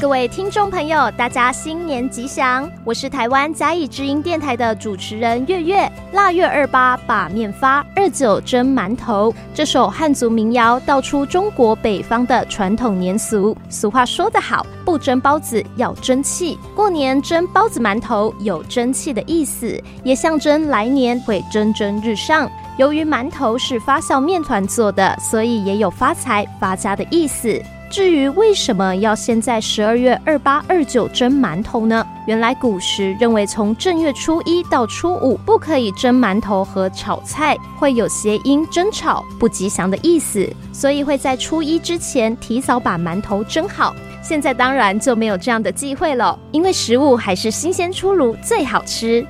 [0.00, 2.68] 各位听众朋友，大家新年吉祥！
[2.84, 5.90] 我是台湾嘉义之音电台的主持人月月。
[6.12, 9.32] 腊月二八把面发，二九蒸馒头。
[9.54, 13.56] 这首汉族民谣道出中国北方的传统年俗。
[13.70, 16.58] 俗话说得好，不蒸包子要争气。
[16.74, 22.50] 过年蒸包子馒头有争气的意思，也象征来年会蒸蒸日上。
[22.76, 27.62] 由于馒头是发酵面团做的，所以也有发财发家的意思。
[27.90, 32.04] 至于为什么要先在十二月二八、二九蒸馒头呢？
[32.26, 43.94] 原来古时认为从正月初一到初五不可以蒸馒头和炒菜，会有谐音争吵、不吉祥的意思，所以会在初一之前提早把馒头蒸好。
[44.22, 49.24] 现在当然就没有这样的忌讳了，因为食物还是新鲜出炉最好吃。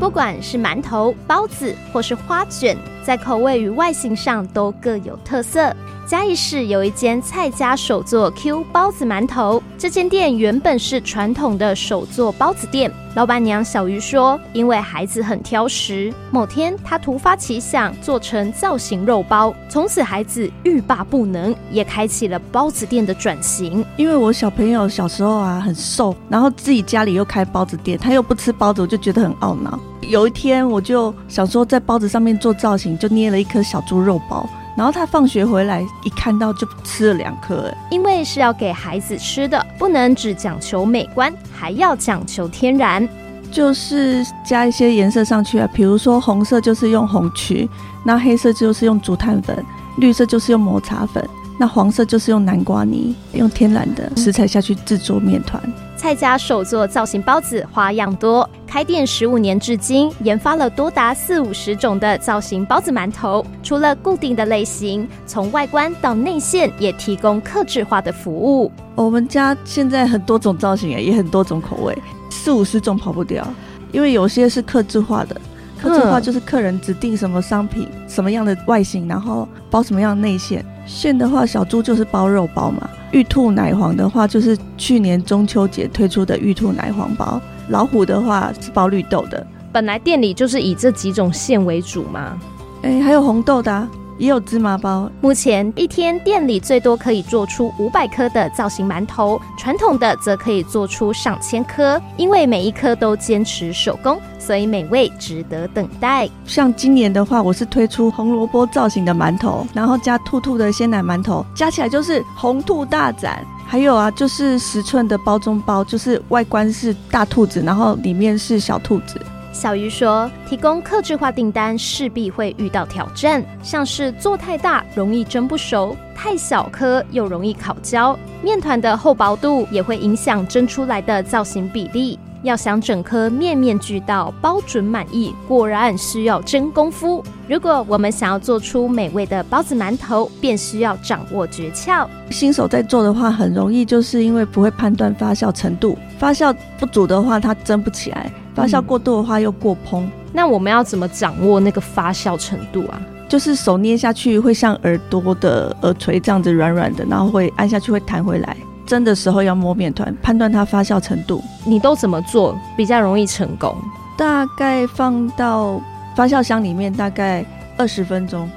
[0.00, 5.74] 不管是馒头、包子或是花卷，在口味与外形上都各有特色。
[6.06, 12.88] 嘉义市有一间蔡家手作 Q 包子馒头，这间店原本是传统的手作包子店。
[13.16, 23.84] 老板娘小鱼说，因为孩子很挑食，某天她突发奇想，做成造型肉包，从此孩子欲罢不能，也开启了包子店的转型。
[23.96, 29.76] 因为我小朋友小时候啊很瘦，然后自己家里又开包子店，他又不吃包子，我就觉得很懊恼。
[30.02, 34.48] 有一天我就想说，在包子上面做造型，就捏了一颗小猪肉包。
[34.76, 43.08] 然后他放学回来一看到就吃了两颗，因为是要给孩子吃的，不能只讲求美观，还要讲求天然，
[43.50, 47.68] 就是加一些颜色上去啊，比如说红色就是用红曲，
[48.04, 49.64] 那黑色就是用竹炭粉，
[49.96, 51.26] 绿色就是用抹茶粉，
[51.58, 55.62] 那黄色就是用南瓜泥，用天然的食材下去制作面团。
[55.96, 63.44] 蔡家手作造型包子花样多，开店十五年至今，研发了多达四五十种的造型包子馒头。
[63.62, 68.70] 除了固定的类型，从外观到内馅也提供客制化的服务。
[68.94, 71.96] 我们家现在很多种造型，也很多种口味，
[72.30, 73.46] 四五十种跑不掉。
[73.92, 75.40] 因为有些是客制化的，
[75.80, 80.64] 客制化就是客人指定什么商品、什么样的外形，然后包什么样的内馅。
[80.86, 82.88] 馅的话，小猪就是包肉包嘛。
[83.12, 89.46] 玉兔奶黄的话，就是去年中秋节推出的玉兔奶黄包；老虎的话是包绿豆的。
[89.72, 92.38] 本来店里就是以这几种馅为主嘛。
[92.82, 93.88] 哎、欸，还有红豆的、啊。
[94.18, 95.10] 也有芝麻包。
[95.20, 102.00] 目前一天店里最多可以做出五百颗的造型馒头，传统的则可以做出上千颗。
[102.16, 106.28] 因为每一颗都坚持手工，所以美味值得等待。
[106.44, 113.44] 像今年的话，我是推出红萝卜造型的馒头，然后加兔兔的鲜奶馒头，加起来就是红兔大展。
[113.68, 119.20] 还有啊，就是十寸的包中包，就是外观是大兔子，然后里面是小兔子。
[119.56, 132.18] 小鱼说：“提供客制化订单势必会遇到挑战，像是做太大容易蒸不熟，太小颗又容易烤焦，面团的厚薄度也会影响蒸出来的造型比例。
[132.42, 137.24] 要想整颗面面俱到，包准满意，果然需要真功夫。
[137.48, 142.06] 如果我们想要做出美味的包子馒头，便需要掌握诀窍。
[142.30, 153.00] 新手在做的话，很容易就是因为不会判断发酵程度，发酵不足的话，它蒸不起来。”发酵过度的话又过蓬，嗯，那我们要怎么掌握那个发酵程度啊？
[153.28, 158.56] 就是手捏下去会像耳朵的耳垂这样子软软的，然后会按下去会弹回来。
[158.86, 161.42] 蒸的时候要摸面团，判断它发酵程度。
[161.64, 163.76] 你都怎么做比较容易成功？
[164.16, 165.80] 大概放到
[166.14, 167.44] 发酵箱里面，大概
[167.76, 168.48] 二十分钟。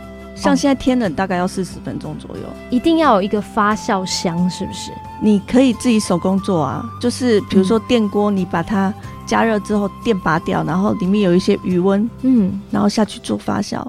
[0.41, 2.43] 像现在天冷，大概要四十分钟左右。
[2.69, 4.91] 一定要有一个发酵箱，是不是？
[5.21, 8.93] 你可以自己手工做啊，就是比如说电锅，你把它。
[9.29, 13.79] 加热之后，电拔掉，然后里面有一些余温，嗯，然后下去做发酵。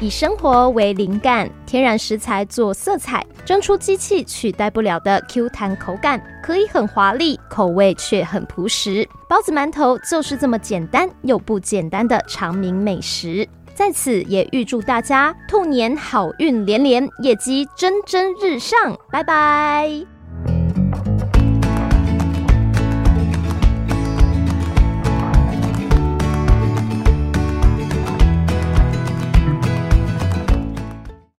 [0.00, 9.08] 以生活为灵感，天然食材做色彩，蒸出机器取代不了的 Q 弹口感，可以很华丽，口味却很朴实。
[9.28, 13.48] 包子馒头就是这么简单又不简单的常民美食。
[13.74, 18.96] 在此也预祝大家兔年好运连连，业绩蒸蒸日上。
[19.10, 20.13] 拜拜。